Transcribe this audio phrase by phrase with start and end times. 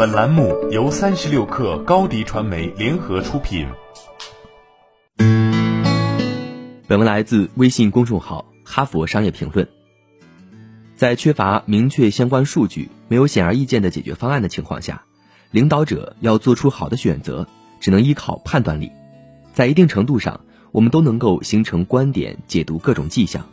[0.00, 3.66] 本栏目由三十六氪高低传媒联合出品。
[6.86, 9.66] 本文来自微信公众号《哈佛商业评论》。
[10.96, 15.02] 在缺乏明确相关数据、没有显而易见的解决方案的情况下，
[15.50, 17.46] 领导者要做出好的选择，
[17.78, 18.90] 只能依靠判断力。
[19.52, 20.40] 在一定程度上，
[20.72, 23.44] 我们都能够形成观点、解读各种迹象。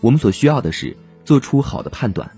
[0.00, 2.28] 我们所需要的是做出好的判断。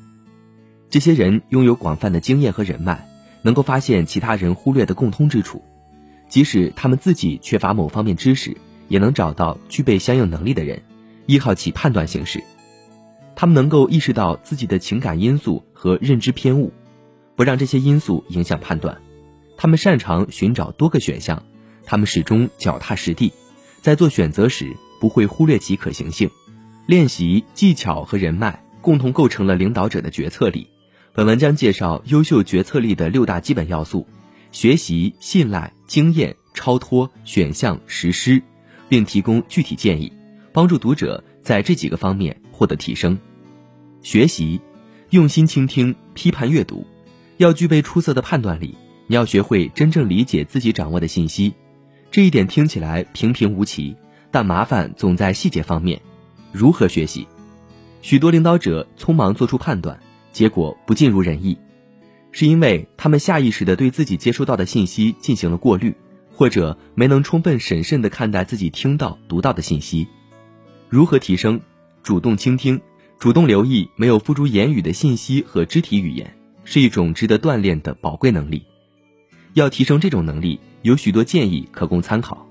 [0.90, 3.07] 这些人拥有广泛的经验和人脉。
[3.42, 5.62] 能够发现其他人忽略的共通之处，
[6.28, 8.56] 即使他们自己缺乏某方面知识，
[8.88, 10.82] 也能找到具备相应能力的人，
[11.26, 12.42] 依靠其判断行事。
[13.34, 16.72] 他们能够意识到自己的情感因素和认知偏误，
[17.36, 19.00] 不让这些因素影响判断。
[19.56, 21.42] 他们擅长寻找多个选项，
[21.84, 23.32] 他们始终脚踏实地，
[23.80, 26.28] 在做选择时不会忽略其可行性。
[26.86, 30.68] 练习技巧和人脉共同构成了领导者的决策力。
[31.18, 34.06] 本文将介绍优秀决策力的六大基本要素：
[34.52, 38.40] 学习、信赖、经验、超脱、选项、实施，
[38.88, 40.12] 并提供具体建议，
[40.52, 43.18] 帮助读者在这几个方面获得提升。
[44.00, 44.60] 学习，
[45.10, 46.86] 用心倾听，批判阅读，
[47.38, 48.76] 要具备出色的判断力。
[49.08, 51.52] 你要学会真正理解自己掌握的信息，
[52.12, 53.96] 这一点听起来平平无奇，
[54.30, 56.00] 但麻烦总在细节方面。
[56.52, 57.26] 如何学习？
[58.02, 59.98] 许多领导者匆忙做出判断。
[60.38, 61.58] 结果不尽如人意，
[62.30, 65.96] 是因为他们下意识地对自己接收到的信息进行了过滤，
[66.32, 70.06] 或者没能充分审慎地看待自己听到、读到的信息。
[70.88, 71.60] 如何提升？
[72.04, 72.80] 主动倾听，
[73.18, 78.62] 主动留意没有付诸言语的信息和肢体语言，是一种值得锻炼的宝贵能力。
[79.54, 82.46] 要提升这种能力，有许多建议可供参考。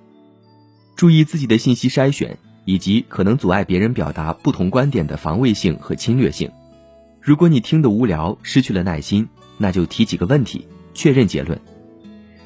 [0.97, 6.52] 注意自己的信息筛选，以及可能阻碍别人表达不同观点的防卫性和侵略性。
[7.28, 11.59] 如果你听得无聊，失去了耐心，那就提几个问题，确认结论。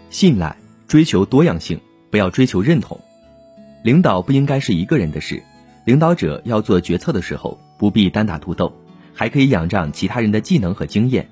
[0.09, 1.79] 信赖，追求多样性，
[2.09, 2.99] 不要追求认同。
[3.83, 5.43] 领导不应该是一个人的事，
[5.85, 8.75] 领导者要做决策的时候，不必单打独斗，
[9.13, 11.29] 还可以仰仗其他人的技能和经验。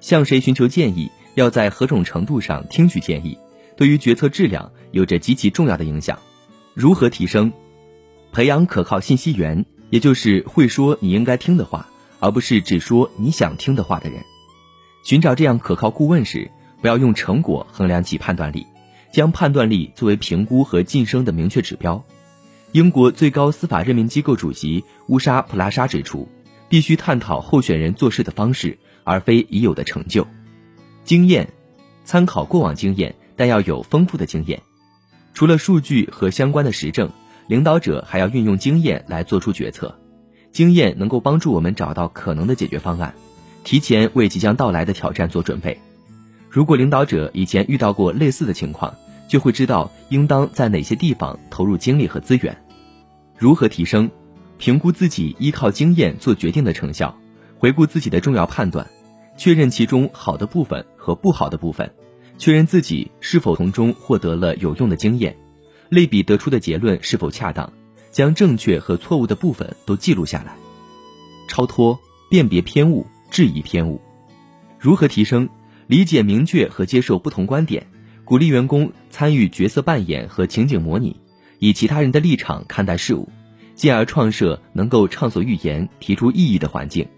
[0.00, 3.36] 向谁寻求建议，要在何种程度上听取建议，
[3.76, 6.18] 对于决策质量有着极其重要的影响。
[6.72, 7.52] 如何提升？
[8.32, 11.86] 培养可靠信息源，也就是会说你应该听的话。
[12.20, 14.22] 而不是只说你想听的话的人，
[15.02, 16.50] 寻找这样可靠顾问时，
[16.80, 18.66] 不要用成果衡量其判断力，
[19.12, 22.04] 将判断力作为评估和晋升的明确指标。
[22.72, 26.28] 英国最高司法任命机构主席乌沙普拉沙指出，
[26.68, 30.26] 必须探讨候选人做事的方式，而非已有的成就。
[31.02, 31.52] 经验，
[32.04, 34.62] 参考过往经验，但要有丰富的经验。
[35.34, 37.10] 除了数据和相关的实证，
[37.48, 39.99] 领导者还要运用经验来做出决策。
[40.52, 43.14] 经验能够帮助我们找到可能的解决方案，
[43.64, 45.80] 提前为即将到来的挑战做准备。
[46.48, 48.94] 如果领导者以前遇到过类似的情况，
[49.28, 52.56] 就会知道应当在哪些地方投入精力和资源。
[53.38, 54.10] 如何提升？
[54.58, 57.16] 评估自己依靠经验做决定的成效，
[57.58, 58.86] 回顾自己的重要判断，
[59.38, 61.90] 确认其中好的部分和不好的部分，
[62.36, 65.34] 确认自己是否从中获得了有用的经验，
[65.88, 67.72] 类比得出的结论是否恰当。
[68.10, 70.54] 将正确和错误的部分都记录下来，
[71.48, 71.98] 超脱、
[72.28, 74.00] 辨别偏误、质疑偏误。
[74.78, 75.48] 如何提升？
[75.86, 77.86] 理解明确和接受不同观点，
[78.24, 81.16] 鼓励员工参与角色扮演和情景模拟，
[81.58, 83.28] 以其他人的立场看待事物，
[83.74, 87.08] 进而创设能够畅所欲言、提出异议的环境。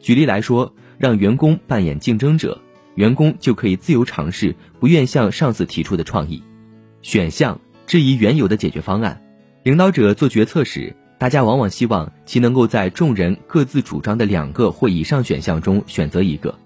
[0.00, 2.60] 举例来说，让员工扮演竞争者，
[2.96, 6.42] 员工就可以自由尝试不愿向上司提出的创意。
[7.02, 9.22] 选项：质疑原有的解决方案。
[9.62, 16.58] 领导者做决策时，大家往往希望其能够在众人各自主张的两个或以上选项中选择一个。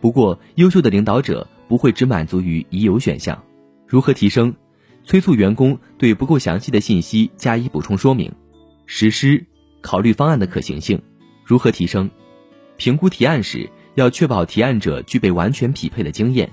[0.00, 3.38] 不过，优秀的领导者不会只满足于已有选项。
[3.86, 4.54] 如何提升？
[5.04, 8.32] 催促员工对不够详细的信息加以补充说明。
[8.86, 9.44] 实施，
[9.82, 11.02] 考虑方案的可行性。
[11.44, 12.08] 如何提升？
[12.78, 16.50] 评估提案时，要确保提案者具备完全匹配的经验。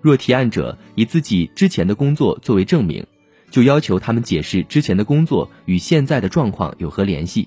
[0.00, 3.04] 若提案者以自己之前的工作作为证明。
[3.52, 7.46] 就要求他们解释之前的工作与现在的状况有何联系，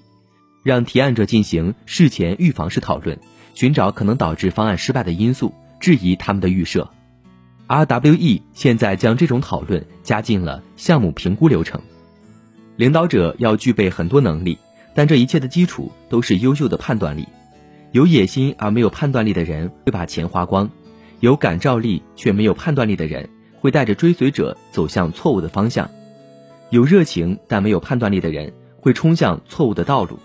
[0.63, 3.19] 让提案者进行事前预防式讨论，
[3.55, 6.89] 寻找可能导致方案失败的因素，质疑他们的预设。
[7.67, 11.81] RWE 现在将这种讨论加进了项目评估流程。
[12.77, 14.59] 领导者要具备很多能力，
[14.93, 17.27] 但这一切的基础都是优秀的判断力。
[17.93, 20.69] 有野心而没有判断力的人会把钱花光，
[21.19, 23.27] 有感召力却没有判断力的人。
[23.65, 25.89] 会带着追随者走向错误的方向，
[26.69, 30.19] 有热情但没有判断力的人会冲向错误的道路，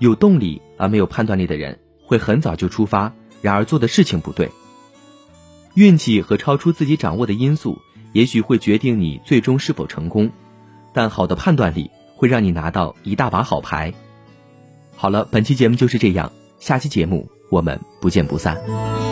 [0.00, 4.50] 有动力而没有判断力的人会很早就出发，然而做的事情不对。
[5.74, 7.78] 运气和超出自己掌握的因素，
[8.12, 10.32] 也许会决定你最终是否成功，
[10.92, 13.94] 但好的判断力会让你拿到一大把好牌。
[14.96, 19.11] 好了，本期节目就是这样，下期节目我们不见不散。